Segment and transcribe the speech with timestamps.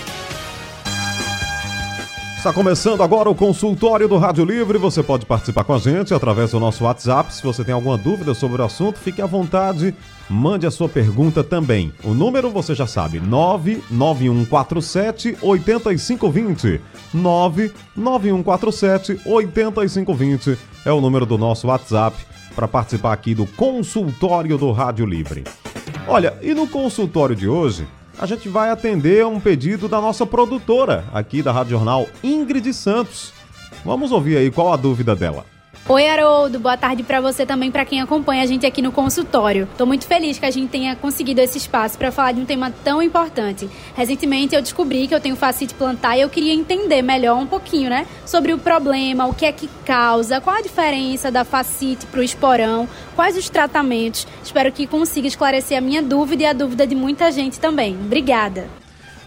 [2.40, 4.78] Está começando agora o consultório do Rádio Livre.
[4.78, 7.34] Você pode participar com a gente através do nosso WhatsApp.
[7.34, 9.94] Se você tem alguma dúvida sobre o assunto, fique à vontade.
[10.26, 11.92] Mande a sua pergunta também.
[12.02, 16.80] O número você já sabe: 99147 8520.
[17.12, 22.16] 99147 8520 é o número do nosso WhatsApp
[22.56, 25.44] para participar aqui do consultório do Rádio Livre.
[26.08, 27.86] Olha, e no consultório de hoje,
[28.20, 33.32] a gente vai atender um pedido da nossa produtora aqui da Rádio Jornal, Ingrid Santos.
[33.82, 35.46] Vamos ouvir aí qual a dúvida dela.
[35.88, 36.60] Oi, Haroldo.
[36.60, 39.66] Boa tarde para você também, para quem acompanha a gente aqui no consultório.
[39.76, 42.72] Tô muito feliz que a gente tenha conseguido esse espaço para falar de um tema
[42.84, 43.68] tão importante.
[43.94, 47.90] Recentemente eu descobri que eu tenho facite plantar e eu queria entender melhor um pouquinho,
[47.90, 52.22] né, sobre o problema, o que é que causa, qual a diferença da facite o
[52.22, 54.28] esporão, quais os tratamentos.
[54.44, 57.94] Espero que consiga esclarecer a minha dúvida e a dúvida de muita gente também.
[57.94, 58.68] Obrigada.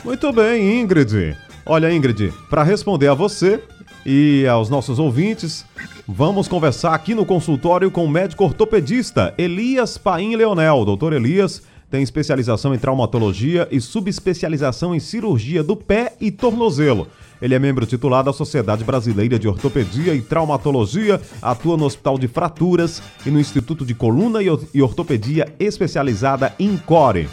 [0.05, 1.36] Muito bem, Ingrid.
[1.66, 3.61] Olha, Ingrid, para responder a você,
[4.05, 5.65] e aos nossos ouvintes.
[6.07, 10.83] Vamos conversar aqui no consultório com o médico ortopedista Elias Paim Leonel.
[10.85, 17.07] Doutor Elias tem especialização em traumatologia e subespecialização em cirurgia do pé e tornozelo.
[17.39, 22.27] Ele é membro titular da Sociedade Brasileira de Ortopedia e Traumatologia, atua no Hospital de
[22.27, 27.29] Fraturas e no Instituto de Coluna e Ortopedia especializada em Core.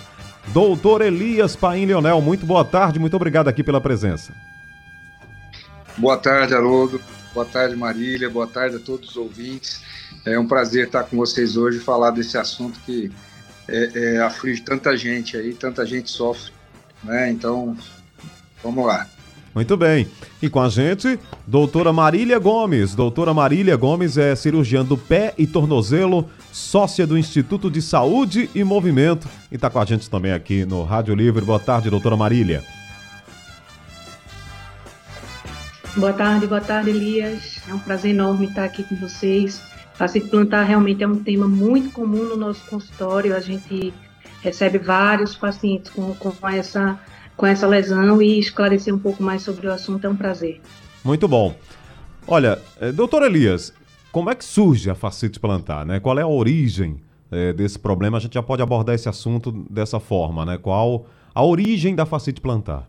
[0.48, 4.34] Doutor Elias Paim Leonel, muito boa tarde, muito obrigado aqui pela presença.
[6.01, 6.98] Boa tarde, Haroldo.
[7.34, 8.31] Boa tarde, Marília.
[8.31, 9.83] Boa tarde a todos os ouvintes.
[10.25, 13.12] É um prazer estar com vocês hoje e falar desse assunto que
[13.69, 16.53] é, é, aflige tanta gente aí, tanta gente sofre.
[17.05, 17.31] Né?
[17.31, 17.77] Então,
[18.65, 19.06] vamos lá.
[19.55, 20.09] Muito bem.
[20.41, 22.95] E com a gente, doutora Marília Gomes.
[22.95, 28.65] Doutora Marília Gomes é cirurgiã do pé e tornozelo, sócia do Instituto de Saúde e
[28.65, 29.28] Movimento.
[29.53, 31.44] E está com a gente também aqui no Rádio Livre.
[31.44, 32.65] Boa tarde, doutora Marília.
[35.97, 37.61] Boa tarde, boa tarde, Elias.
[37.69, 39.61] É um prazer enorme estar aqui com vocês.
[39.95, 43.34] Facite plantar realmente é um tema muito comum no nosso consultório.
[43.34, 43.93] A gente
[44.41, 46.99] recebe vários pacientes com, com, essa,
[47.37, 50.61] com essa lesão e esclarecer um pouco mais sobre o assunto é um prazer.
[51.05, 51.56] Muito bom.
[52.27, 53.75] Olha, eh, doutor Elias,
[54.12, 55.84] como é que surge a facite plantar?
[55.84, 55.99] Né?
[55.99, 57.01] Qual é a origem
[57.33, 58.17] é, desse problema?
[58.17, 60.57] A gente já pode abordar esse assunto dessa forma, né?
[60.57, 62.89] Qual a origem da facite plantar?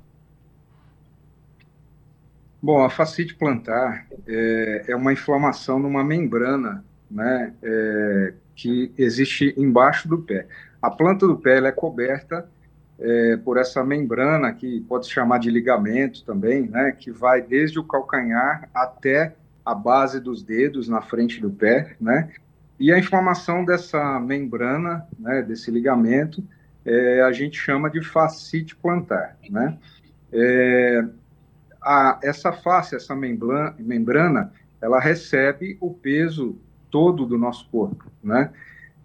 [2.61, 10.07] Bom, a facite plantar é, é uma inflamação numa membrana né, é, que existe embaixo
[10.07, 10.47] do pé.
[10.79, 12.47] A planta do pé é coberta
[12.99, 17.79] é, por essa membrana que pode se chamar de ligamento também, né, que vai desde
[17.79, 19.33] o calcanhar até
[19.65, 22.29] a base dos dedos na frente do pé, né,
[22.79, 26.43] e a inflamação dessa membrana, né, desse ligamento,
[26.85, 29.77] é, a gente chama de facite plantar, né.
[30.31, 31.03] É,
[31.81, 36.57] a, essa face, essa membrana, membrana, ela recebe o peso
[36.89, 38.51] todo do nosso corpo, né?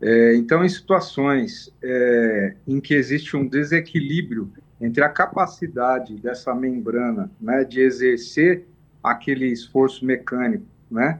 [0.00, 7.30] É, então, em situações é, em que existe um desequilíbrio entre a capacidade dessa membrana,
[7.40, 8.66] né, de exercer
[9.02, 11.18] aquele esforço mecânico, né,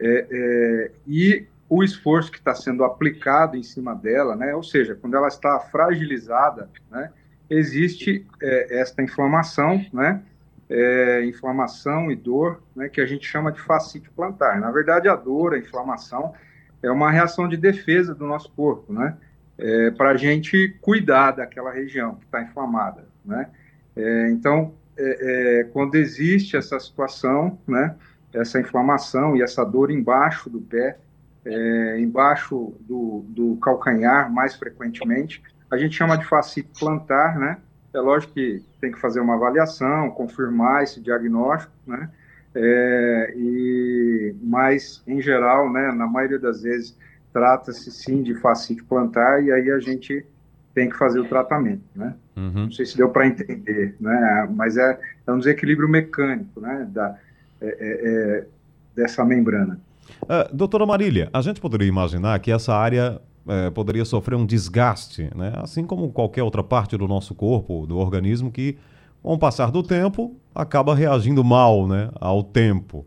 [0.00, 4.94] é, é e o esforço que está sendo aplicado em cima dela, né, ou seja,
[4.94, 7.10] quando ela está fragilizada, né,
[7.50, 10.22] existe é, esta inflamação, né,
[10.68, 14.60] é, inflamação e dor, né, que a gente chama de fascite plantar.
[14.60, 16.34] Na verdade, a dor, a inflamação,
[16.82, 19.16] é uma reação de defesa do nosso corpo, né,
[19.58, 23.48] é, para a gente cuidar daquela região que está inflamada, né.
[23.96, 27.94] É, então, é, é, quando existe essa situação, né,
[28.32, 30.98] essa inflamação e essa dor embaixo do pé,
[31.44, 37.58] é, embaixo do, do calcanhar, mais frequentemente, a gente chama de fascite plantar, né,
[37.94, 42.10] é lógico que tem que fazer uma avaliação, confirmar esse diagnóstico, né?
[42.54, 46.96] É, e, mas, em geral, né, na maioria das vezes,
[47.32, 50.24] trata-se sim de fascite plantar e aí a gente
[50.72, 52.14] tem que fazer o tratamento, né?
[52.36, 52.64] Uhum.
[52.64, 54.48] Não sei se deu para entender, né?
[54.54, 56.88] Mas é, é, um desequilíbrio mecânico, né?
[56.90, 57.16] Da,
[57.60, 58.46] é, é, é
[58.94, 59.78] dessa membrana.
[60.22, 65.30] Uh, doutora Marília, a gente poderia imaginar que essa área é, poderia sofrer um desgaste,
[65.34, 65.52] né?
[65.56, 68.76] assim como qualquer outra parte do nosso corpo, do organismo, que,
[69.22, 72.10] com o passar do tempo, acaba reagindo mal né?
[72.14, 73.06] ao tempo.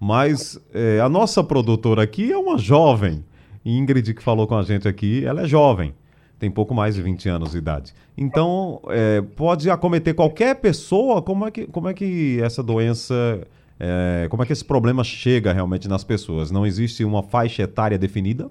[0.00, 3.24] Mas é, a nossa produtora aqui é uma jovem.
[3.64, 5.92] Ingrid, que falou com a gente aqui, ela é jovem.
[6.38, 7.92] tem pouco mais de 20 anos de idade.
[8.16, 11.20] Então, é, pode acometer qualquer pessoa?
[11.20, 13.14] Como é que, como é que essa doença,
[14.30, 16.50] como é que esse problema chega realmente nas pessoas?
[16.50, 18.48] Não existe uma faixa etária definida?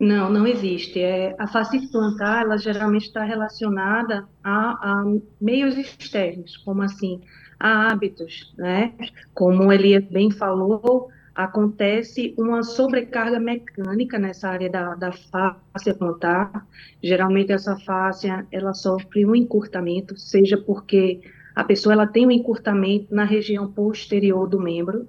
[0.00, 0.98] Não, não existe.
[0.98, 5.04] É, a fascite plantar, ela geralmente está relacionada a, a,
[5.38, 7.20] meios externos, como assim,
[7.58, 8.94] a hábitos, né?
[9.34, 16.66] Como ele bem falou, acontece uma sobrecarga mecânica nessa área da, da face plantar.
[17.02, 21.20] Geralmente essa face, ela sofre um encurtamento, seja porque
[21.54, 25.06] a pessoa ela tem um encurtamento na região posterior do membro,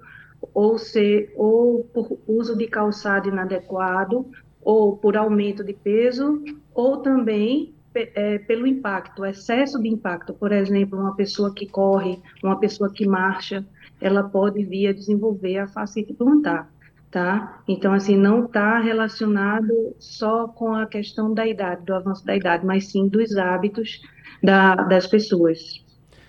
[0.52, 4.26] ou, se, ou por uso de calçado inadequado,
[4.62, 6.42] ou por aumento de peso,
[6.74, 10.32] ou também é, pelo impacto, excesso de impacto.
[10.32, 13.64] Por exemplo, uma pessoa que corre, uma pessoa que marcha,
[14.00, 16.70] ela pode vir a desenvolver a fascite plantar,
[17.10, 17.62] tá?
[17.68, 22.64] Então, assim, não está relacionado só com a questão da idade, do avanço da idade,
[22.64, 24.00] mas sim dos hábitos
[24.42, 25.84] da, das pessoas.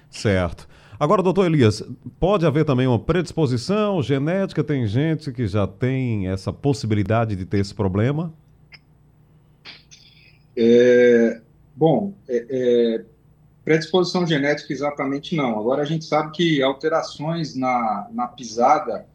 [0.09, 0.67] Certo.
[1.03, 1.83] Agora, doutor Elias,
[2.17, 4.63] pode haver também uma predisposição genética?
[4.63, 8.33] Tem gente que já tem essa possibilidade de ter esse problema?
[10.55, 11.41] É,
[11.75, 13.05] bom, é, é,
[13.65, 15.59] predisposição genética exatamente não.
[15.59, 19.05] Agora, a gente sabe que alterações na, na pisada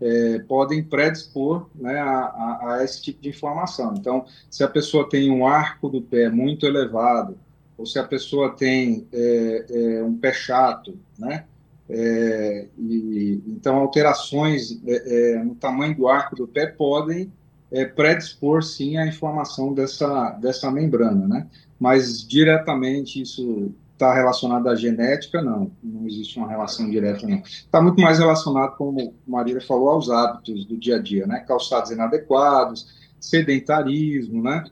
[0.00, 3.94] é, podem predispor né, a, a, a, esse tipo de inflamação.
[3.98, 7.36] Então, se a pessoa tem um arco do pé muito elevado,
[7.82, 11.46] ou se a pessoa tem é, é, um pé chato, né?
[11.90, 17.30] É, e, então, alterações é, é, no tamanho do arco do pé podem
[17.72, 21.48] é, predispor, sim, à inflamação dessa, dessa membrana, né?
[21.76, 25.72] Mas, diretamente, isso está relacionado à genética, não.
[25.82, 27.38] Não existe uma relação direta, não.
[27.38, 31.40] Está muito mais relacionado, como a Marília falou, aos hábitos do dia a dia, né?
[31.40, 32.86] Calçados inadequados,
[33.18, 34.62] sedentarismo, né?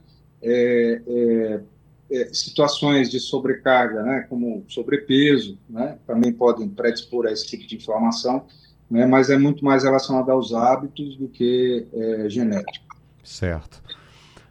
[0.41, 1.61] É, é,
[2.11, 7.75] é, situações de sobrecarga, né, como sobrepeso, né, também podem predispor a esse tipo de
[7.77, 8.45] inflamação,
[8.89, 12.85] né, mas é muito mais relacionado aos hábitos do que é, genético.
[13.23, 13.81] Certo.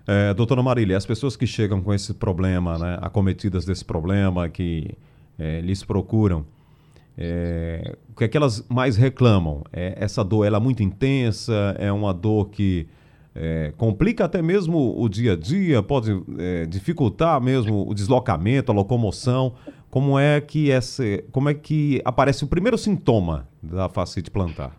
[0.07, 4.91] É, doutora Marília, as pessoas que chegam com esse problema, né, acometidas desse problema, que
[5.39, 6.45] é, lhes procuram,
[7.17, 9.63] é, o que é que elas mais reclamam?
[9.71, 12.89] É, essa dor ela é muito intensa, é uma dor que
[13.35, 18.75] é, complica até mesmo o dia a dia, pode é, dificultar mesmo o deslocamento, a
[18.75, 19.55] locomoção.
[19.91, 24.79] Como é que essa, como é que aparece o primeiro sintoma da fascite plantar?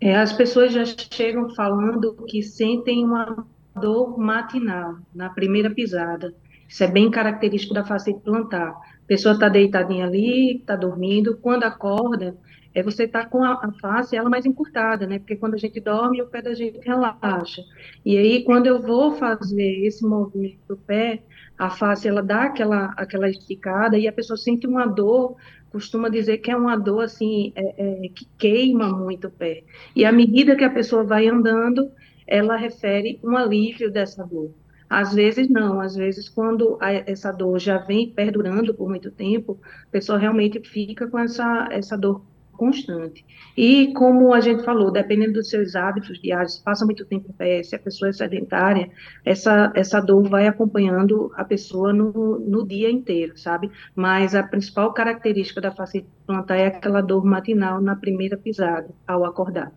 [0.00, 3.46] É, as pessoas já chegam falando que sentem uma
[3.78, 6.34] dor matinal na primeira pisada.
[6.66, 8.70] Isso é bem característico da fascite plantar.
[8.70, 12.36] A pessoa está deitadinha ali, está dormindo, quando acorda,
[12.74, 15.18] é você estar tá com a, face ela mais encurtada, né?
[15.18, 17.62] Porque quando a gente dorme, o pé da gente relaxa.
[18.04, 21.22] E aí, quando eu vou fazer esse movimento do pé,
[21.58, 25.36] a face ela dá aquela, aquela esticada e a pessoa sente uma dor,
[25.70, 29.64] costuma dizer que é uma dor assim, é, é, que queima muito o pé.
[29.94, 31.90] E à medida que a pessoa vai andando,
[32.26, 34.52] ela refere um alívio dessa dor.
[34.88, 39.60] Às vezes não, às vezes quando a, essa dor já vem perdurando por muito tempo,
[39.86, 42.24] a pessoa realmente fica com essa, essa dor
[42.60, 43.24] constante.
[43.56, 47.62] E como a gente falou, dependendo dos seus hábitos diários, passa muito tempo em pé,
[47.62, 48.90] se a pessoa é sedentária,
[49.24, 53.70] essa, essa dor vai acompanhando a pessoa no, no dia inteiro, sabe?
[53.96, 59.24] Mas a principal característica da fascite plantar é aquela dor matinal na primeira pisada, ao
[59.24, 59.72] acordar.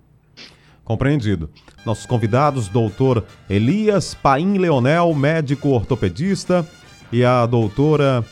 [0.84, 1.50] Compreendido.
[1.86, 6.68] Nossos convidados, doutor Elias Paim Leonel, médico ortopedista,
[7.14, 8.26] e a doutora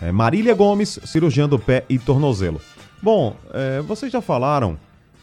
[0.00, 2.60] eh, Marília Gomes, cirurgiã do pé e tornozelo.
[3.00, 4.76] Bom, é, vocês já falaram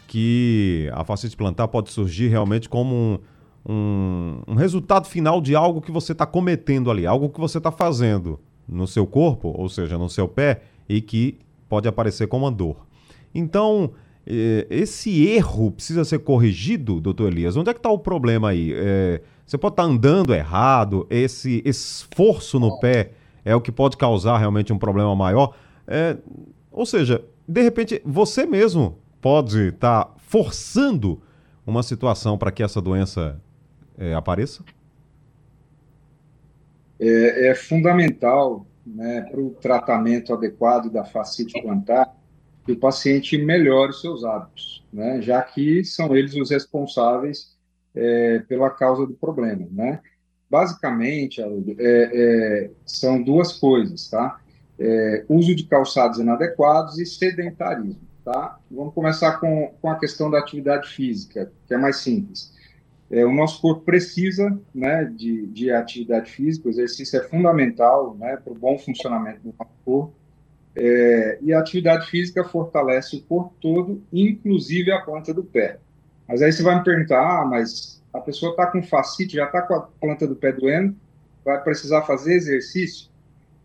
[0.08, 3.20] que a fascite plantar pode surgir realmente como um,
[3.68, 7.72] um, um resultado final de algo que você está cometendo ali, algo que você está
[7.72, 12.52] fazendo no seu corpo, ou seja, no seu pé, e que pode aparecer como uma
[12.52, 12.88] dor.
[13.34, 13.92] Então,
[14.26, 17.58] é, esse erro precisa ser corrigido, doutor Elias?
[17.58, 18.72] Onde é que está o problema aí?
[18.74, 23.12] É, você pode estar tá andando errado, esse esforço no pé
[23.44, 25.54] é o que pode causar realmente um problema maior.
[25.86, 26.18] É,
[26.72, 31.22] ou seja, de repente, você mesmo pode estar tá forçando
[31.66, 33.42] uma situação para que essa doença
[33.98, 34.64] é, apareça?
[37.00, 42.16] É, é fundamental né, para o tratamento adequado da fascite plantar
[42.66, 47.56] que o paciente melhore seus hábitos, né, já que são eles os responsáveis
[47.94, 49.68] é, pela causa do problema.
[49.72, 50.02] Né?
[50.50, 51.48] Basicamente, é,
[51.80, 54.40] é, são duas coisas, tá?
[54.80, 58.00] É, uso de calçados inadequados e sedentarismo.
[58.24, 58.58] Tá?
[58.72, 62.54] Vamos começar com, com a questão da atividade física, que é mais simples.
[63.10, 68.36] É, o nosso corpo precisa né, de, de atividade física, o exercício é fundamental né,
[68.38, 70.14] para o bom funcionamento do nosso corpo.
[70.76, 75.78] É, e a atividade física fortalece o corpo todo, inclusive a planta do pé.
[76.28, 79.62] Mas aí você vai me perguntar, ah, mas a pessoa está com fascite, já está
[79.62, 80.96] com a planta do pé doendo,
[81.46, 83.10] vai precisar fazer exercício?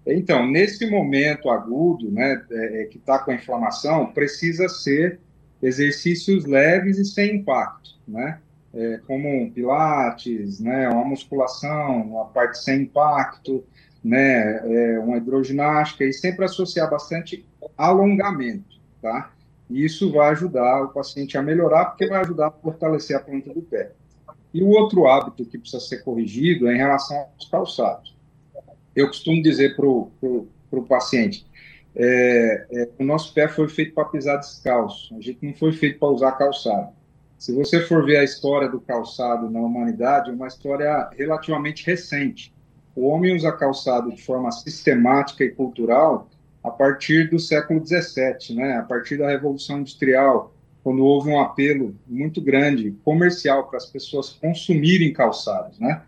[0.07, 5.21] Então, nesse momento agudo, né, é, é que está com a inflamação, precisa ser
[5.62, 8.40] exercícios leves e sem impacto, né?
[8.73, 13.64] É, como um pilates, né, uma musculação, uma parte sem impacto,
[14.02, 17.45] né, é, uma hidroginástica e sempre associar bastante
[17.76, 19.33] alongamento, tá?
[19.69, 23.62] Isso vai ajudar o paciente a melhorar, porque vai ajudar a fortalecer a planta do
[23.62, 23.92] pé.
[24.52, 28.16] E o outro hábito que precisa ser corrigido é em relação aos calçados.
[28.94, 31.47] Eu costumo dizer para o paciente,
[31.94, 35.99] é, é, o nosso pé foi feito para pisar descalço, a gente não foi feito
[35.99, 36.88] para usar calçado.
[37.38, 42.52] Se você for ver a história do calçado na humanidade, é uma história relativamente recente.
[42.94, 46.28] O homem usa calçado de forma sistemática e cultural
[46.62, 48.76] a partir do século XVII, né?
[48.76, 50.54] a partir da Revolução Industrial,
[50.85, 55.78] quando houve um apelo muito grande comercial para as pessoas consumirem calçados.
[55.78, 56.02] Né?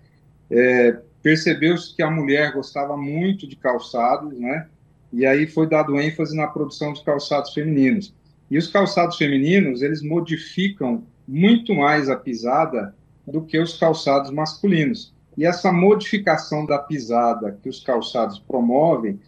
[0.50, 4.66] É, Percebeu-se que a mulher gostava muito de calçados, né?
[5.12, 8.14] e aí foi dado ênfase na produção de calçados femininos.
[8.50, 12.94] E os calçados femininos, eles modificam muito mais a pisada
[13.26, 15.12] do que os calçados masculinos.
[15.36, 19.20] E essa modificação da pisada que os calçados promovem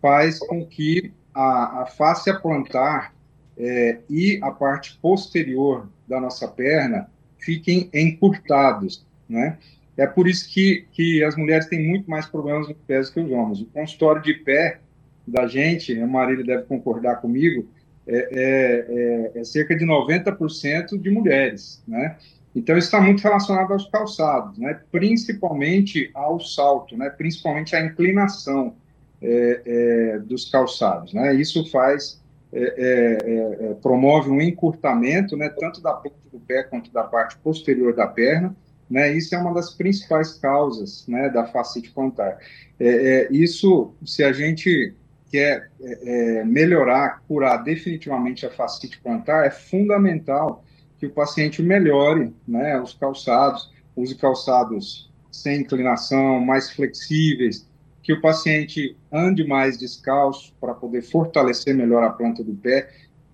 [0.00, 3.14] faz com que a, a face plantar
[3.56, 9.58] é, e a parte posterior da nossa perna fiquem encurtados, né?
[9.96, 13.30] É por isso que, que as mulheres têm muito mais problemas no pés que os
[13.30, 13.60] homens.
[13.60, 14.80] O consultório de pé
[15.26, 17.68] da gente, a Marília deve concordar comigo,
[18.06, 22.16] é, é, é, é cerca de 90% de mulheres, né?
[22.54, 24.78] Então, isso está muito relacionado aos calçados, né?
[24.90, 27.08] principalmente ao salto, né?
[27.08, 28.74] principalmente à inclinação
[29.22, 31.14] é, é, dos calçados.
[31.14, 31.34] Né?
[31.34, 32.20] Isso faz,
[32.52, 35.48] é, promove um encurtamento né?
[35.48, 38.54] tanto da ponta do pé quanto da parte posterior da perna,
[38.92, 39.10] né?
[39.10, 42.38] Isso é uma das principais causas né, da fascite plantar.
[42.78, 44.94] É, é, isso, se a gente
[45.30, 50.62] quer é, é, melhorar, curar definitivamente a fascite plantar, é fundamental
[50.98, 57.66] que o paciente melhore né, os calçados, use calçados sem inclinação, mais flexíveis,
[58.02, 62.90] que o paciente ande mais descalço para poder fortalecer melhor a planta do pé.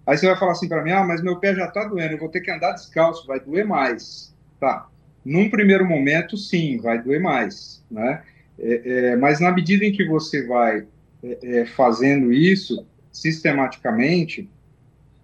[0.06, 2.18] Aí você vai falar assim para mim, ah, mas meu pé já está doendo, eu
[2.18, 4.32] vou ter que andar descalço, vai doer mais.
[4.60, 4.88] Tá,
[5.28, 8.22] num primeiro momento, sim, vai doer mais, né?
[8.58, 10.86] É, é, mas na medida em que você vai
[11.22, 14.48] é, é, fazendo isso sistematicamente,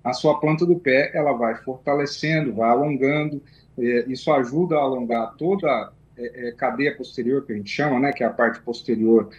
[0.04, 3.42] a sua planta do pé ela vai fortalecendo, vai alongando.
[3.78, 8.12] É, isso ajuda a alongar toda a é, cadeia posterior que a gente chama, né?
[8.12, 9.30] Que é a parte posterior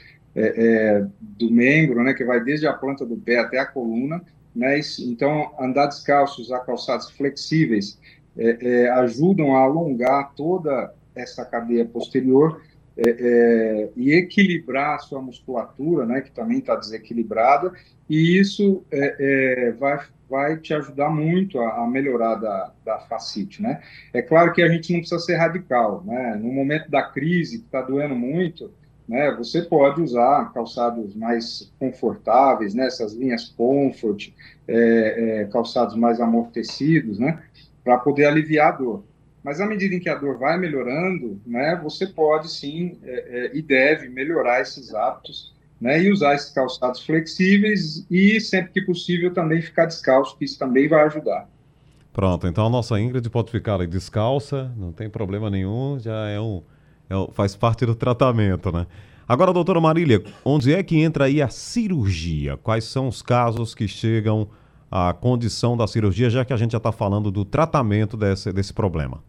[1.21, 2.13] do membro, né?
[2.13, 4.21] Que vai desde a planta do pé até a coluna.
[4.53, 4.79] Né?
[5.01, 7.99] Então, andar descalço, usar calçados flexíveis,
[8.37, 12.61] é, é, ajudam a alongar toda essa cadeia posterior
[12.97, 17.73] é, é e equilibrar a sua musculatura, né, que também está desequilibrada,
[18.09, 19.15] e isso é,
[19.67, 19.99] é, vai,
[20.29, 23.81] vai te ajudar muito a, a, melhorar da, da facite, né?
[24.13, 26.39] É claro que a gente não precisa ser radical, né?
[26.41, 28.71] No momento da crise, que está doendo muito,
[29.07, 34.33] né, você pode usar calçados mais confortáveis, né, essas linhas comfort,
[35.51, 37.43] calçados mais amortecidos, né?
[37.85, 39.03] Para poder aliviar a dor.
[39.43, 43.51] Mas à medida em que a dor vai melhorando, né, você pode sim é, é,
[43.55, 49.31] e deve melhorar esses hábitos né, e usar esses calçados flexíveis e sempre que possível
[49.31, 51.47] também ficar descalço, que isso também vai ajudar.
[52.11, 56.63] Pronto, então a nossa Ingrid pode ficar descalça, não tem problema nenhum, já é um,
[57.07, 58.87] é um faz parte do tratamento, né?
[59.27, 62.57] Agora, doutora Marília, onde é que entra aí a cirurgia?
[62.57, 64.47] Quais são os casos que chegam
[64.89, 68.73] a condição da cirurgia, já que a gente já está falando do tratamento desse, desse
[68.73, 69.21] problema?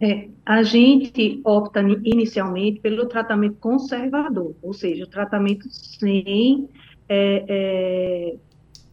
[0.00, 6.68] É, a gente opta inicialmente pelo tratamento conservador, ou seja, o tratamento sem,
[7.08, 8.36] é, é,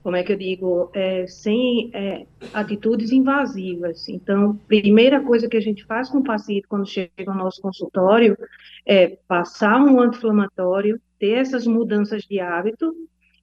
[0.03, 4.07] como é que eu digo, é, sem é, atitudes invasivas.
[4.07, 8.37] Então, primeira coisa que a gente faz com o paciente quando chega ao nosso consultório
[8.85, 12.93] é passar um anti-inflamatório, ter essas mudanças de hábito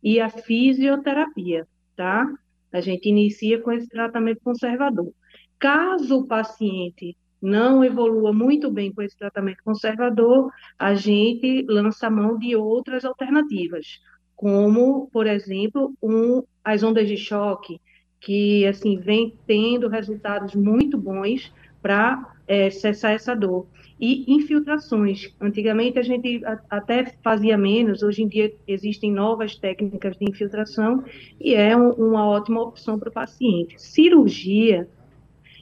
[0.07, 2.33] e a fisioterapia, tá?
[2.73, 5.13] A gente inicia com esse tratamento conservador.
[5.59, 12.39] Caso o paciente não evolua muito bem com esse tratamento conservador, a gente lança mão
[12.39, 14.01] de outras alternativas,
[14.37, 17.81] como, por exemplo, um, as ondas de choque,
[18.21, 21.53] que assim vem tendo resultados muito bons
[21.83, 23.67] para é, cessar essa dor.
[23.99, 25.35] E infiltrações.
[25.41, 31.03] Antigamente a gente até fazia menos, hoje em dia existem novas técnicas de infiltração
[31.41, 33.81] e é um, uma ótima opção para o paciente.
[33.81, 34.87] Cirurgia,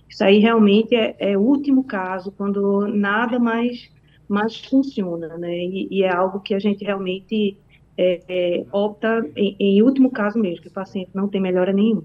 [0.08, 3.88] isso aí realmente é, é o último caso, quando nada mais,
[4.28, 5.56] mais funciona, né?
[5.56, 7.56] E, e é algo que a gente realmente
[7.96, 12.04] é, é, opta em, em último caso mesmo, que o paciente não tem melhora nenhuma.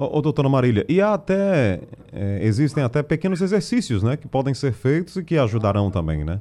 [0.00, 1.80] Ô, doutora Marília, e até
[2.12, 6.40] é, existem até pequenos exercícios, né, que podem ser feitos e que ajudarão também, né?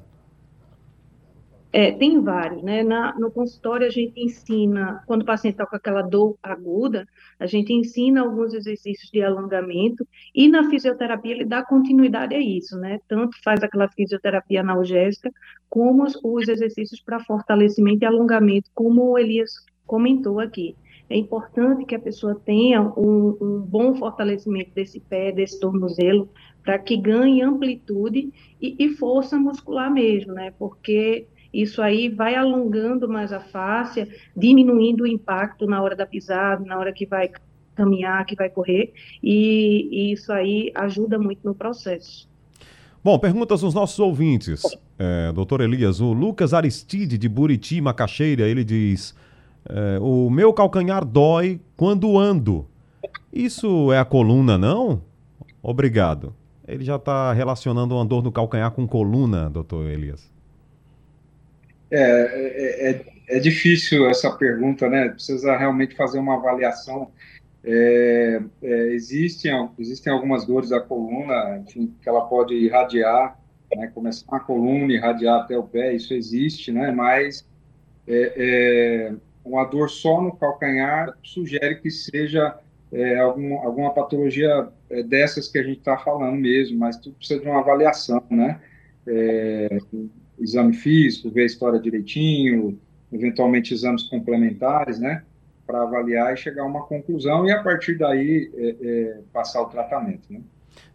[1.74, 2.84] É, tem vários, né?
[2.84, 7.08] Na, no consultório a gente ensina, quando o paciente está com aquela dor aguda,
[7.40, 12.78] a gente ensina alguns exercícios de alongamento e na fisioterapia ele dá continuidade a isso,
[12.78, 13.00] né?
[13.08, 15.32] Tanto faz aquela fisioterapia analgésica,
[15.68, 19.52] como os, os exercícios para fortalecimento e alongamento, como o Elias
[19.86, 20.76] comentou aqui.
[21.10, 26.30] É importante que a pessoa tenha um, um bom fortalecimento desse pé, desse tornozelo,
[26.64, 30.54] para que ganhe amplitude e, e força muscular mesmo, né?
[30.60, 36.66] Porque isso aí vai alongando mais a face, diminuindo o impacto na hora da pisada,
[36.66, 37.32] na hora que vai
[37.74, 38.92] caminhar, que vai correr,
[39.24, 42.28] e, e isso aí ajuda muito no processo.
[43.04, 44.64] Bom, perguntas dos nossos ouvintes.
[45.00, 49.16] É, doutor Elias, o Lucas Aristide, de Buriti, Macaxeira, ele diz:
[49.70, 52.68] é, O meu calcanhar dói quando ando.
[53.32, 55.02] Isso é a coluna, não?
[55.62, 56.34] Obrigado.
[56.68, 60.30] Ele já está relacionando uma dor no calcanhar com coluna, doutor Elias.
[61.90, 65.10] É, é, é, é, difícil essa pergunta, né?
[65.10, 67.10] Precisa realmente fazer uma avaliação.
[67.64, 73.40] É, é, existem, existem algumas dores da coluna, enfim, que ela pode irradiar,
[73.74, 73.88] né?
[73.94, 76.92] começar na coluna, irradiar até o pé, isso existe, né?
[76.92, 77.48] Mas
[78.08, 79.14] é,
[79.48, 82.58] uma dor só no calcanhar sugere que seja
[83.20, 84.70] algum, alguma patologia
[85.08, 88.62] dessas que a gente está falando mesmo, mas tudo precisa de uma avaliação, né?
[90.40, 92.80] exame físico, ver a história direitinho,
[93.12, 95.24] eventualmente exames complementares, né?
[95.66, 99.66] Para avaliar e chegar a uma conclusão e a partir daí é, é, passar o
[99.66, 100.42] tratamento, né?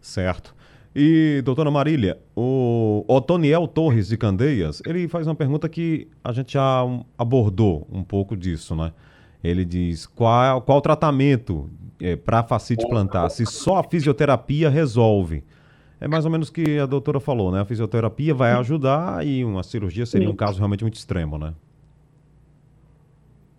[0.01, 0.55] Certo.
[0.95, 6.53] E, doutora Marília, o Otoniel Torres de Candeias, ele faz uma pergunta que a gente
[6.53, 6.83] já
[7.17, 8.93] abordou um pouco disso, né?
[9.43, 15.43] Ele diz qual, qual o tratamento é, para facite plantar, se só a fisioterapia resolve.
[15.99, 17.61] É mais ou menos o que a doutora falou, né?
[17.61, 21.53] A fisioterapia vai ajudar e uma cirurgia seria um caso realmente muito extremo, né?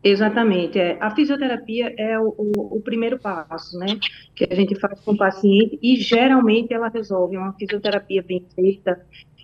[0.04, 0.78] Exatamente.
[0.78, 0.98] É.
[1.00, 3.98] A fisioterapia é o, o, o, primeiro passo, né?
[4.34, 7.38] Que a gente faz com o paciente e geralmente ela resolve.
[7.38, 9.00] Uma fisioterapia bem feita,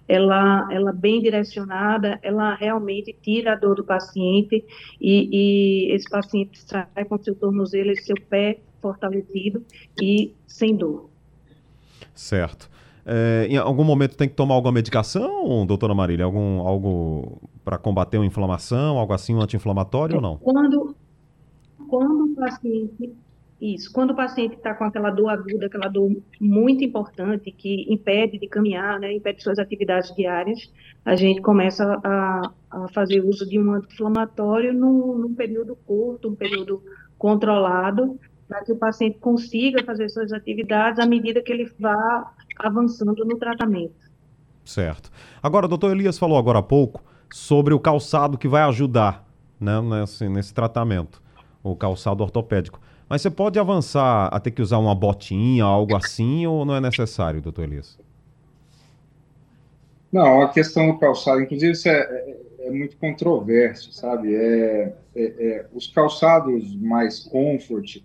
[0.06, 4.62] ela, ela bem direcionada, ela realmente tira a dor do paciente
[5.00, 9.64] e, e esse paciente sai com seu tornozelo e seu pé fortalecido
[10.00, 11.08] e sem dor.
[12.14, 12.68] Certo.
[13.06, 16.26] É, em algum momento tem que tomar alguma medicação, doutora Marília?
[16.26, 17.40] Algum, algo
[17.70, 20.36] para combater uma inflamação, algo assim, um anti-inflamatório ou não?
[20.38, 20.96] Quando,
[21.88, 23.14] quando o paciente.
[23.60, 28.38] Isso, quando o paciente está com aquela dor aguda, aquela dor muito importante, que impede
[28.38, 30.72] de caminhar, né, impede suas atividades diárias,
[31.04, 36.34] a gente começa a, a fazer uso de um anti-inflamatório num, num período curto, um
[36.34, 36.82] período
[37.18, 43.24] controlado, para que o paciente consiga fazer suas atividades à medida que ele vá avançando
[43.24, 44.10] no tratamento.
[44.64, 45.10] Certo.
[45.40, 49.26] Agora, o doutor Elias falou agora há pouco sobre o calçado que vai ajudar
[49.60, 51.22] né, nesse, nesse tratamento,
[51.62, 52.80] o calçado ortopédico.
[53.08, 56.80] Mas você pode avançar a ter que usar uma botinha, algo assim, ou não é
[56.80, 57.98] necessário, doutor Elias?
[60.12, 64.34] Não, a questão do calçado, inclusive, isso é, é, é muito controverso, sabe?
[64.34, 67.98] É, é, é os calçados mais comfort,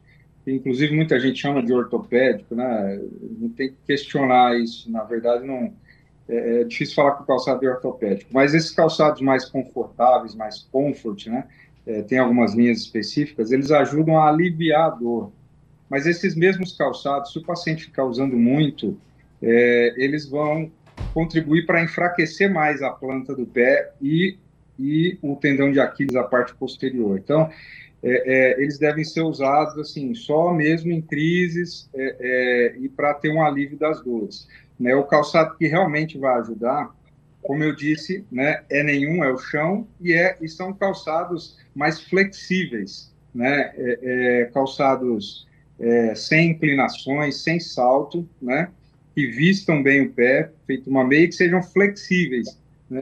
[0.45, 2.99] inclusive muita gente chama de ortopédico, né?
[3.39, 5.73] Não tem que questionar isso, na verdade não
[6.27, 10.67] é, é difícil falar que o calçado é ortopédico, mas esses calçados mais confortáveis, mais
[10.71, 11.45] comfort, né?
[11.85, 15.31] É, tem algumas linhas específicas, eles ajudam a aliviar a dor.
[15.87, 18.97] Mas esses mesmos calçados, se o paciente ficar usando muito,
[19.41, 20.71] é, eles vão
[21.13, 24.37] contribuir para enfraquecer mais a planta do pé e,
[24.79, 27.19] e o tendão de Aquiles, a parte posterior.
[27.19, 27.49] Então,
[28.01, 33.13] é, é, eles devem ser usados assim só mesmo em crises é, é e para
[33.13, 34.47] ter um alívio das dores.
[34.79, 34.95] Né?
[34.95, 36.93] O calçado que realmente vai ajudar,
[37.41, 42.01] como eu disse, né, é nenhum, é o chão e, é, e são calçados mais
[42.01, 43.71] flexíveis, né?
[43.75, 45.45] É, é, calçados
[46.15, 48.69] sem inclinações, sem salto, né?
[49.13, 52.57] que vistam bem o pé, feito uma meia, que sejam flexíveis.
[52.89, 53.01] Né?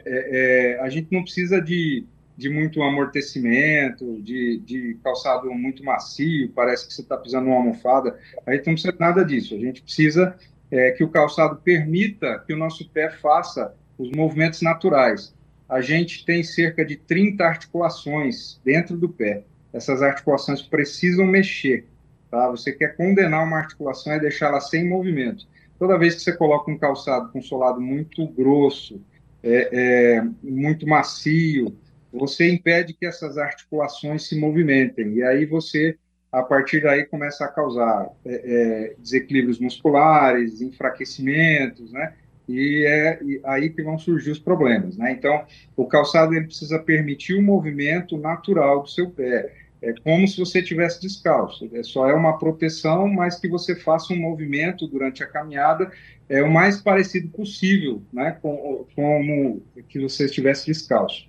[0.82, 2.04] a gente não precisa de
[2.36, 8.20] de muito amortecimento, de, de calçado muito macio, parece que você está pisando numa almofada.
[8.46, 9.56] A gente não precisa nada disso.
[9.56, 10.36] A gente precisa
[10.80, 15.34] é que o calçado permita que o nosso pé faça os movimentos naturais.
[15.70, 19.44] A gente tem cerca de 30 articulações dentro do pé.
[19.72, 21.86] Essas articulações precisam mexer.
[22.30, 22.50] Tá?
[22.50, 25.46] Você quer condenar uma articulação e deixá-la sem movimento.
[25.78, 29.02] Toda vez que você coloca um calçado com solado muito grosso,
[29.44, 31.76] é, é, muito macio,
[32.12, 35.16] você impede que essas articulações se movimentem.
[35.16, 35.98] E aí você,
[36.34, 42.14] a partir daí, começa a causar é, é desequilíbrios musculares, enfraquecimentos, né?
[42.50, 45.12] E é aí que vão surgir os problemas, né?
[45.12, 45.46] Então,
[45.78, 49.54] o calçado ele precisa permitir o movimento natural do seu pé.
[49.80, 51.70] É como se você tivesse descalço.
[51.72, 55.92] É só é uma proteção, mas que você faça um movimento durante a caminhada
[56.28, 58.32] é o mais parecido possível, né?
[58.42, 61.28] Com, como que você estivesse descalço.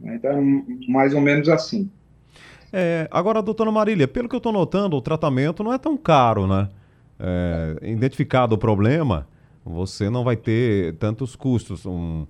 [0.00, 1.90] Então, mais ou menos assim.
[2.72, 6.46] É, agora, doutora Marília, pelo que eu estou notando, o tratamento não é tão caro,
[6.46, 6.68] né?
[7.18, 9.26] É, identificado o problema,
[9.64, 11.84] você não vai ter tantos custos.
[11.86, 12.26] Um,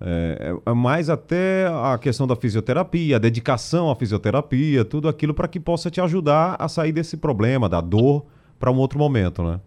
[0.00, 5.48] é, é, mais até a questão da fisioterapia, a dedicação à fisioterapia, tudo aquilo para
[5.48, 8.24] que possa te ajudar a sair desse problema, da dor,
[8.60, 9.60] para um outro momento, né?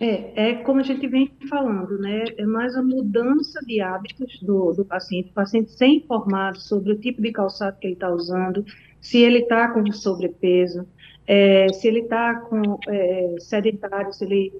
[0.00, 2.24] É, é como a gente vem falando, né?
[2.38, 6.98] É mais a mudança de hábitos do, do paciente, o paciente ser informado sobre o
[6.98, 8.64] tipo de calçado que ele está usando,
[8.98, 10.88] se ele está com sobrepeso,
[11.26, 14.54] é, se ele está com é, sedentário, se ele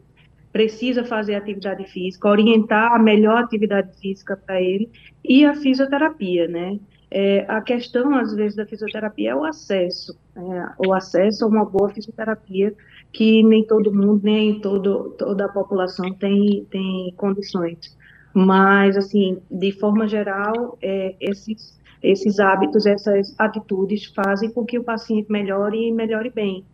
[0.52, 4.90] precisa fazer atividade física, orientar a melhor atividade física para ele
[5.24, 6.78] e a fisioterapia, né?
[7.10, 11.64] É, a questão, às vezes, da fisioterapia é o acesso, é, o acesso a uma
[11.64, 12.74] boa fisioterapia
[13.12, 17.96] que nem todo mundo, nem todo, toda a população tem, tem condições.
[18.32, 24.84] Mas, assim, de forma geral, é, esses, esses hábitos, essas atitudes fazem com que o
[24.84, 26.64] paciente melhore e melhore bem,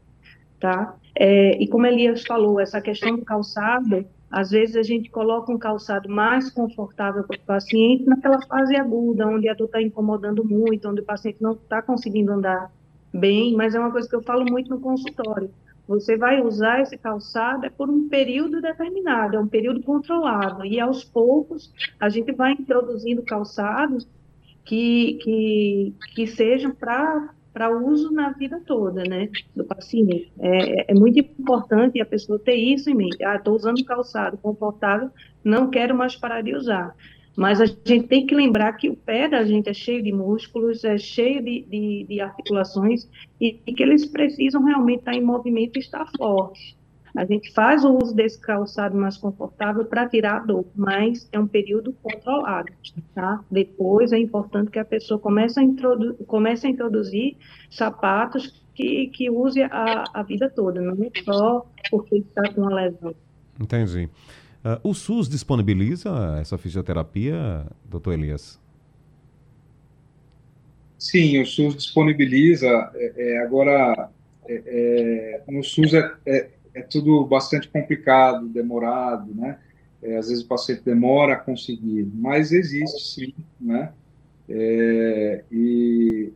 [0.60, 0.94] tá?
[1.18, 5.58] É, e como Elias falou, essa questão do calçado, às vezes a gente coloca um
[5.58, 10.88] calçado mais confortável para o paciente naquela fase aguda, onde a dor está incomodando muito,
[10.88, 12.70] onde o paciente não está conseguindo andar
[13.14, 15.50] bem, mas é uma coisa que eu falo muito no consultório.
[15.86, 20.80] Você vai usar esse calçado é por um período determinado, é um período controlado, e
[20.80, 24.06] aos poucos a gente vai introduzindo calçados
[24.64, 30.30] que, que, que sejam para uso na vida toda, né, do paciente.
[30.38, 33.24] É, é, muito importante a pessoa ter isso em mente.
[33.24, 35.10] Ah, estou usando calçado confortável,
[35.44, 36.94] não quero mais parar de usar.
[37.36, 40.82] Mas a gente tem que lembrar que o pé da gente é cheio de músculos,
[40.84, 43.06] é cheio de, de, de articulações
[43.38, 46.74] e, e, que eles precisam realmente estar em movimento e estar fortes.
[47.14, 51.38] A gente faz o uso desse calçado mais confortável para tirar a dor, mas é
[51.38, 52.72] um período controlado,
[53.14, 53.42] tá?
[53.50, 57.36] Depois é importante que a pessoa comece a, introdu comece a introduzir
[57.70, 62.74] sapatos que, que use a, a vida toda, não é só porque está com uma
[62.74, 63.14] lesão.
[63.58, 64.10] Entendi.
[64.66, 68.60] Uh, o SUS disponibiliza essa fisioterapia, doutor Elias?
[70.98, 72.66] Sim, o SUS disponibiliza.
[72.96, 74.10] É, é, agora,
[74.48, 79.56] é, é no SUS é, é, é tudo bastante complicado, demorado, né?
[80.18, 83.92] Às vezes o paciente demora a conseguir, mas existe sim, né?
[84.48, 86.32] É, e,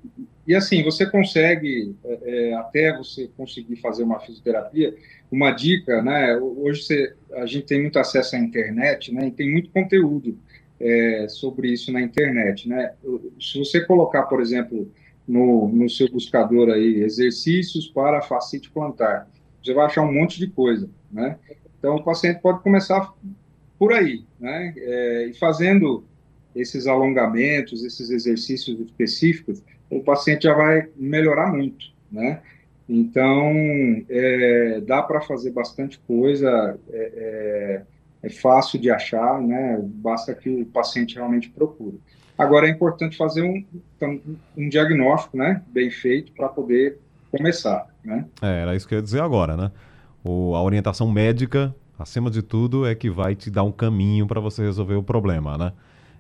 [0.47, 4.95] e assim, você consegue, é, é, até você conseguir fazer uma fisioterapia,
[5.31, 6.37] uma dica, né?
[6.37, 9.29] Hoje você, a gente tem muito acesso à internet, né?
[9.29, 10.37] E tem muito conteúdo
[10.81, 12.93] é, sobre isso na internet, né?
[13.41, 14.91] Se você colocar, por exemplo,
[15.27, 19.31] no, no seu buscador aí, exercícios para fascite plantar,
[19.63, 21.39] você vai achar um monte de coisa, né?
[21.79, 23.15] Então, o paciente pode começar
[23.79, 24.75] por aí, né?
[24.77, 26.05] É, e fazendo
[26.55, 32.41] esses alongamentos, esses exercícios específicos, o paciente já vai melhorar muito, né?
[32.89, 33.53] Então,
[34.09, 37.83] é, dá para fazer bastante coisa, é, é,
[38.25, 39.79] é, fácil de achar, né?
[39.81, 42.01] Basta que o paciente realmente procure.
[42.37, 43.65] Agora, é importante fazer um,
[44.57, 45.63] um diagnóstico, né?
[45.69, 46.99] Bem feito para poder
[47.31, 48.25] começar, né?
[48.43, 49.71] É, era isso que eu ia dizer agora, né?
[50.25, 54.41] O, a orientação médica, acima de tudo, é que vai te dar um caminho para
[54.41, 55.73] você resolver o problema, né?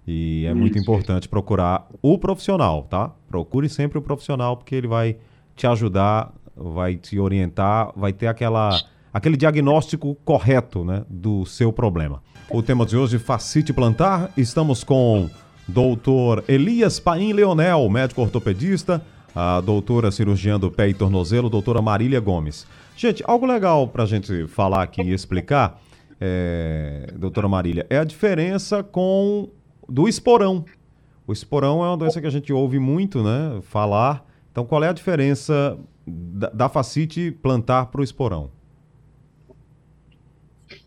[0.06, 0.58] E é isso.
[0.58, 3.10] muito importante procurar o profissional, tá?
[3.28, 5.16] Procure sempre o profissional, porque ele vai
[5.54, 8.80] te ajudar, vai te orientar, vai ter aquela,
[9.12, 11.04] aquele diagnóstico correto, né?
[11.08, 12.22] Do seu problema.
[12.50, 14.32] O tema de hoje, Facite Plantar.
[14.36, 15.30] Estamos com
[15.68, 19.00] doutor Elias Paim Leonel, médico ortopedista,
[19.34, 22.66] a doutora cirurgiã do pé e tornozelo, doutora Marília Gomes.
[22.96, 25.80] Gente, algo legal para a gente falar aqui e explicar,
[26.20, 29.48] é, doutora Marília, é a diferença com
[29.90, 30.64] do esporão.
[31.26, 34.24] O esporão é uma doença que a gente ouve muito né, falar.
[34.50, 38.50] Então, qual é a diferença da, da facite plantar para o esporão?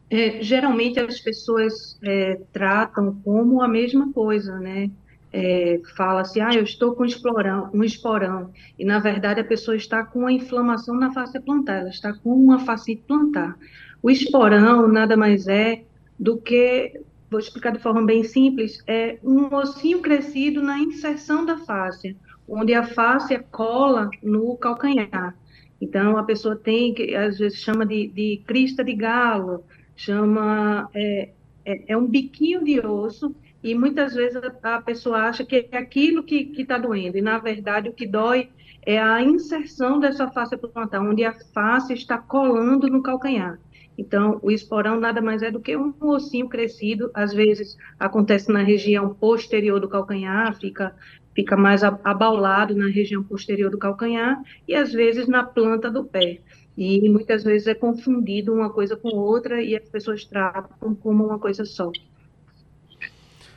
[0.10, 4.92] É, geralmente as pessoas é, tratam como a mesma coisa, né?
[5.32, 10.04] É, Fala-se, ah, eu estou com esporão, um esporão, e na verdade a pessoa está
[10.04, 13.58] com uma inflamação na face plantar, ela está com uma face plantar.
[14.04, 15.82] O esporão nada mais é
[16.20, 17.02] do que,
[17.34, 22.15] vou explicar de forma bem simples, é um ossinho crescido na inserção da face,
[22.48, 25.36] onde a face cola no calcanhar.
[25.82, 29.63] Então, a pessoa tem, que às vezes chama de, de crista de galo,
[29.96, 31.30] chama, é,
[31.65, 36.22] é, é, um biquinho de osso, e muitas vezes a, pessoa acha que é aquilo
[36.24, 38.50] que está doendo, e na verdade o que dói
[38.86, 43.58] é a inserção dessa face plantar, onde a face está colando no calcanhar.
[43.97, 48.63] Então, o esporão nada mais é do que um ossinho crescido, às vezes acontece na
[48.63, 50.95] região posterior do calcanhar, fica,
[51.36, 56.39] fica mais abaulado na região posterior do calcanhar e às vezes na planta do pé.
[56.75, 61.38] E muitas vezes é confundido uma coisa com outra e as pessoas tratam como uma
[61.38, 61.91] coisa só.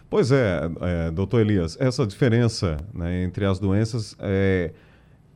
[0.09, 4.70] Pois é, é doutor Elias, essa diferença né, entre as doenças é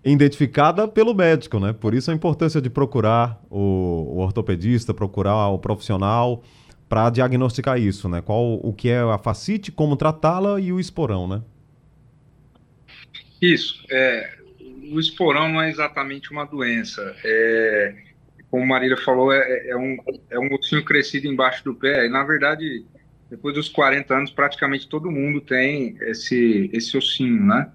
[0.05, 1.73] identificada pelo médico, né?
[1.73, 6.43] Por isso a importância de procurar o, o ortopedista, procurar o profissional
[6.89, 8.21] para diagnosticar isso, né?
[8.21, 11.43] Qual o que é a facite, como tratá-la e o esporão, né?
[13.41, 13.85] Isso.
[13.91, 14.39] É,
[14.91, 17.15] o esporão não é exatamente uma doença.
[17.25, 17.95] É,
[18.51, 19.97] como Marília falou, é, é, um,
[20.31, 22.07] é um ossinho crescido embaixo do pé.
[22.07, 22.85] E, na verdade,
[23.31, 27.71] depois dos 40 anos, praticamente todo mundo tem esse, esse ossinho, né?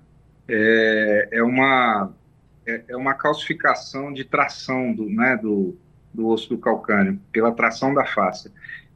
[0.47, 2.13] É, é, uma,
[2.65, 5.77] é, é, uma calcificação de tração do, né, do,
[6.13, 8.51] do osso do calcâneo, pela tração da face.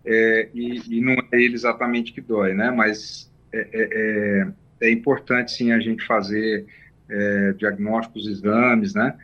[0.05, 2.71] É, e, e, não é ele exatamente que dói, né?
[2.71, 4.47] Mas é, é,
[4.81, 6.65] é, é importante, sim, a gente fazer
[7.09, 9.17] é, diagnósticos, exames, né?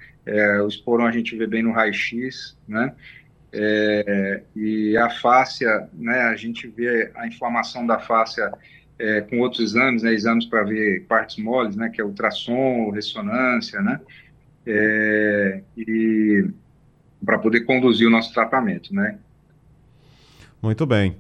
[0.63, 2.95] o esporão a gente vê bem no raio-x, né?
[4.55, 6.21] e a fáscia, né?
[6.21, 8.51] A gente vê a inflamação da fáscia
[8.97, 13.81] é, com outros exames, né, exames para ver partes moles, né, que é ultrassom, ressonância,
[13.81, 13.99] né,
[14.65, 16.47] é, e
[17.23, 19.17] para poder conduzir o nosso tratamento, né.
[20.62, 21.17] Muito bem.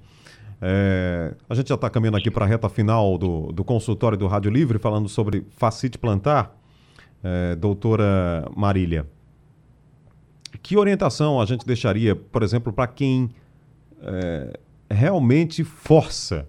[0.61, 4.25] É, a gente já está caminhando aqui para a reta final do, do consultório do
[4.25, 6.55] Rádio Livre, falando sobre facite plantar.
[7.23, 9.07] É, doutora Marília,
[10.61, 13.31] que orientação a gente deixaria, por exemplo, para quem
[14.01, 14.59] é,
[14.89, 16.47] realmente força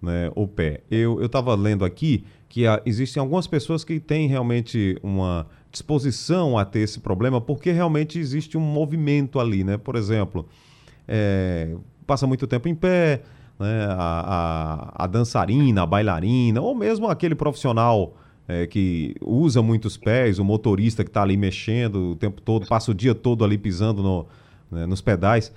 [0.00, 0.82] né, o pé.
[0.90, 6.64] Eu estava lendo aqui que há, existem algumas pessoas que têm realmente uma disposição a
[6.64, 9.76] ter esse problema porque realmente existe um movimento ali, né?
[9.76, 10.48] Por exemplo,
[11.06, 13.22] é, passa muito tempo em pé,
[13.58, 13.86] né?
[13.90, 20.38] a, a, a, dançarina, a bailarina, ou mesmo aquele profissional é, que usa muitos pés,
[20.38, 24.02] o motorista que está ali mexendo o tempo todo, passa o dia todo ali pisando
[24.02, 24.26] no,
[24.70, 25.52] né, nos pedais.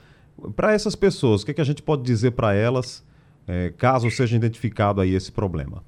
[0.55, 3.03] Para essas pessoas, o que, que a gente pode dizer para elas
[3.51, 5.83] é, caso seja identificado aí esse problema?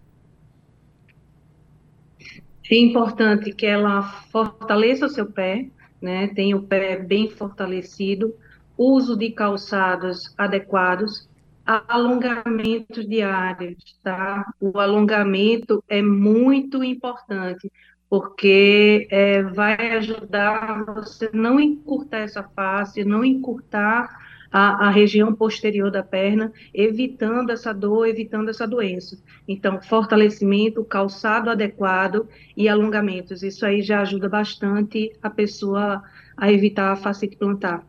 [2.69, 5.67] É importante que ela fortaleça o seu pé,
[6.01, 6.27] né?
[6.27, 8.35] Tenha o pé bem fortalecido,
[8.77, 11.29] uso de calçados adequados,
[11.65, 14.45] alongamentos diários, tá?
[14.59, 17.71] O alongamento é muito importante,
[18.09, 24.09] porque é, vai ajudar você não encurtar essa face, não encurtar
[24.53, 29.17] a, a, região posterior da perna, evitando essa dor, evitando essa doença.
[29.47, 33.41] Então, fortalecimento, calçado adequado e alongamentos.
[33.41, 36.03] Isso aí já ajuda bastante a pessoa
[36.37, 37.83] a evitar a facite plantar.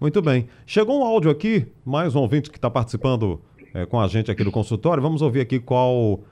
[0.00, 0.48] Muito bem.
[0.66, 3.40] Chegou um áudio aqui, mais um ouvinte que está participando
[3.72, 5.00] é, com a gente aqui do consultório.
[5.00, 6.24] Vamos ouvir aqui qual,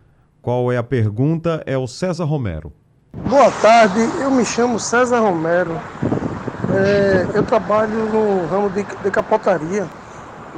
[0.43, 1.63] qual é a pergunta.
[1.67, 2.73] É o César Romero.
[3.29, 5.81] Boa tarde, eu me chamo César Romero.
[6.77, 9.87] É, eu trabalho no ramo de, de capotaria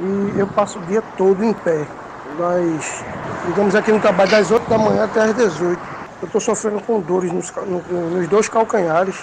[0.01, 1.87] e eu passo o dia todo em pé.
[3.47, 5.79] Digamos aqui no trabalho das 8 da manhã até as 18.
[6.21, 9.15] Eu estou sofrendo com dores nos, no, nos dois calcanhares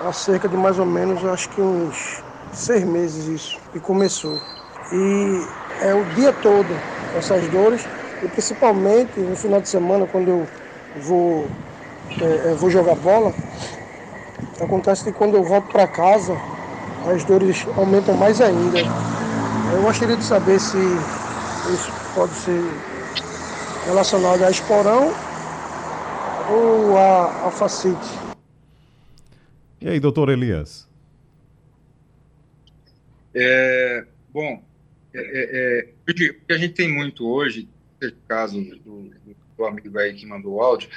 [0.00, 4.38] há cerca de mais ou menos, acho que uns seis meses isso, que começou.
[4.92, 5.46] E
[5.82, 6.76] é o dia todo
[7.16, 7.86] essas dores,
[8.22, 10.46] e principalmente no final de semana, quando eu
[11.02, 11.48] vou,
[12.20, 13.32] é, é vou jogar bola,
[14.60, 16.34] Acontece que quando eu volto para casa,
[17.06, 18.78] as dores aumentam mais ainda.
[19.72, 20.78] Eu gostaria de saber se
[21.72, 22.60] isso pode ser
[23.86, 25.12] relacionado a esporão
[26.50, 28.24] ou a, a facite.
[29.80, 30.88] E aí, doutor Elias?
[33.34, 34.62] É, bom,
[35.12, 37.68] é, é, é o que a gente tem muito hoje,
[38.00, 40.88] no caso do, do amigo aí que mandou o áudio,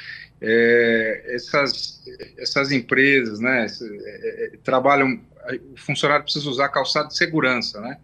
[0.41, 2.03] é, essas,
[2.37, 5.19] essas empresas, né, é, é, trabalham,
[5.73, 7.97] o funcionário precisa usar calçado de segurança, né,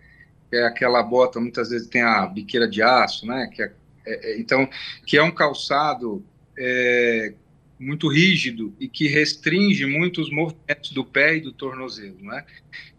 [0.54, 3.50] que é aquela bota, muitas vezes tem a biqueira de aço, né?
[3.52, 3.74] Que é,
[4.06, 4.70] é, é então,
[5.04, 6.24] que é um calçado
[6.56, 7.34] é,
[7.80, 12.46] muito rígido e que restringe muito os movimentos do pé e do tornozelo, né?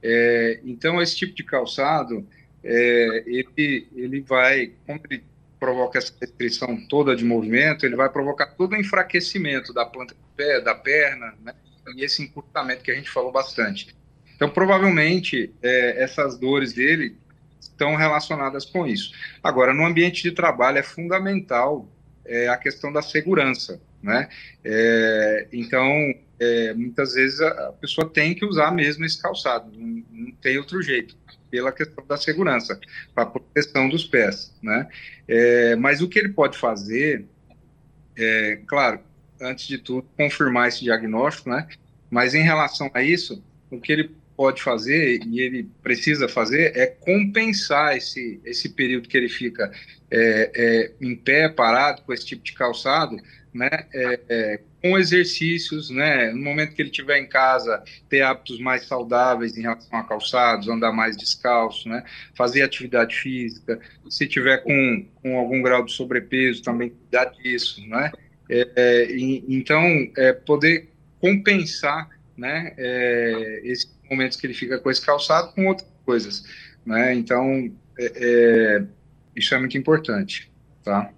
[0.03, 2.27] É, então, esse tipo de calçado,
[2.65, 5.23] é, ele, ele vai, como ele
[5.59, 10.37] provoca essa restrição toda de movimento, ele vai provocar todo o enfraquecimento da planta do
[10.37, 11.55] pé, da perna, né?
[11.97, 13.95] E esse encurtamento que a gente falou bastante.
[14.35, 17.17] Então, provavelmente, é, essas dores dele
[17.61, 19.13] estão relacionadas com isso.
[19.43, 21.89] Agora, no ambiente de trabalho é fundamental
[22.25, 24.29] é, a questão da segurança, né?
[24.65, 25.89] É, então,
[26.39, 30.83] é, muitas vezes a, pessoa tem que usar mesmo esse calçado, não, não tem outro
[30.83, 31.17] jeito,
[31.55, 32.81] pela questão da segurança,
[33.15, 34.89] para proteção dos pés, né?
[35.29, 37.27] É, mas o que ele pode fazer,
[38.19, 38.99] é, claro,
[39.41, 41.69] antes de tudo, confirmar esse diagnóstico, né?
[42.11, 43.41] Mas em relação a isso,
[43.71, 49.17] o que ele pode fazer e ele precisa fazer é compensar esse, esse período que
[49.17, 49.71] ele fica
[50.11, 53.17] é, é, em pé, parado, com esse tipo de calçado,
[53.55, 58.61] né, é, é com exercícios, né, no momento que ele estiver em casa, ter hábitos
[58.61, 62.05] mais saudáveis em relação a calçados, andar mais descalço, né,
[62.37, 68.13] fazer atividade física, se tiver com, com algum grau de sobrepeso, também cuidar disso, né,
[68.51, 69.17] é, é,
[69.49, 69.83] então,
[70.45, 72.75] poder compensar, né,
[73.63, 76.45] esses momentos que ele fica com esse calçado com outras coisas,
[76.85, 77.73] né, então,
[79.35, 81.11] isso é muito importante, tá?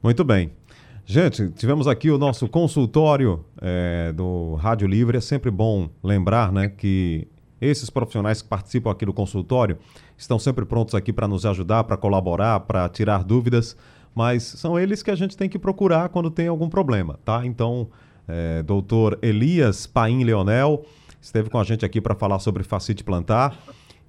[0.00, 0.52] Muito bem.
[1.04, 5.18] Gente, tivemos aqui o nosso consultório é, do Rádio Livre.
[5.18, 7.26] É sempre bom lembrar né, que
[7.60, 9.78] esses profissionais que participam aqui do consultório
[10.16, 13.76] estão sempre prontos aqui para nos ajudar, para colaborar, para tirar dúvidas,
[14.14, 17.44] mas são eles que a gente tem que procurar quando tem algum problema, tá?
[17.44, 17.88] Então,
[18.28, 20.84] é, doutor Elias Paim Leonel
[21.20, 23.56] esteve com a gente aqui para falar sobre facite plantar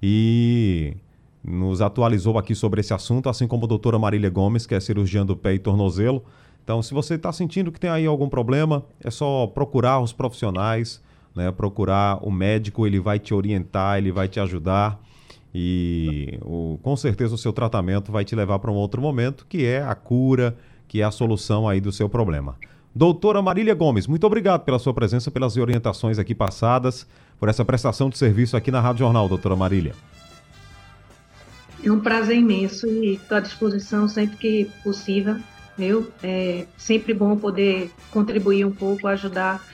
[0.02, 0.96] e
[1.42, 5.26] nos atualizou aqui sobre esse assunto, assim como a doutora Marília Gomes, que é cirurgiã
[5.26, 6.24] do pé e tornozelo.
[6.64, 11.00] Então, se você está sentindo que tem aí algum problema, é só procurar os profissionais,
[11.36, 11.52] né?
[11.52, 14.98] procurar o médico, ele vai te orientar, ele vai te ajudar
[15.54, 19.64] e o, com certeza o seu tratamento vai te levar para um outro momento, que
[19.64, 20.56] é a cura,
[20.88, 22.56] que é a solução aí do seu problema.
[22.94, 27.06] Doutora Marília Gomes, muito obrigado pela sua presença, pelas orientações aqui passadas,
[27.38, 29.94] por essa prestação de serviço aqui na Rádio Jornal, doutora Marília.
[31.84, 35.36] É um prazer imenso e estou à disposição sempre que possível,
[35.76, 36.10] viu?
[36.22, 39.64] É sempre bom poder contribuir um pouco, ajudar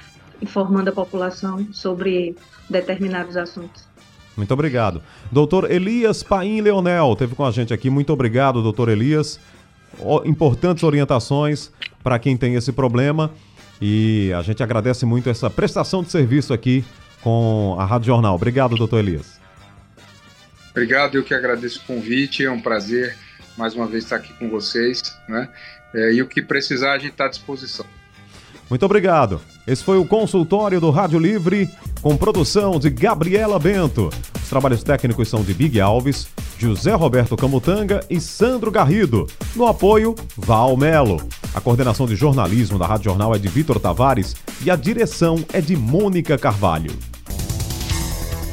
[0.40, 2.34] informando a população sobre
[2.68, 3.88] determinados assuntos.
[4.36, 5.02] Muito obrigado.
[5.30, 7.90] Doutor Elias Paim Leonel teve com a gente aqui.
[7.90, 9.38] Muito obrigado, doutor Elias.
[10.24, 11.70] Importantes orientações
[12.02, 13.30] para quem tem esse problema.
[13.82, 16.84] E a gente agradece muito essa prestação de serviço aqui
[17.22, 18.34] com a Rádio Jornal.
[18.34, 19.40] Obrigado, doutor Elias.
[20.70, 23.16] Obrigado, eu que agradeço o convite, é um prazer
[23.56, 25.48] mais uma vez estar aqui com vocês, né?
[25.94, 27.87] É, e o que precisar, a gente está à disposição.
[28.68, 29.40] Muito obrigado.
[29.66, 31.68] Esse foi o consultório do Rádio Livre,
[32.00, 34.11] com produção de Gabriela Bento.
[34.40, 39.26] Os trabalhos técnicos são de Big Alves, José Roberto Camutanga e Sandro Garrido.
[39.57, 41.20] No apoio, Val Melo.
[41.53, 45.61] A coordenação de jornalismo da Rádio Jornal é de Vitor Tavares e a direção é
[45.61, 46.92] de Mônica Carvalho.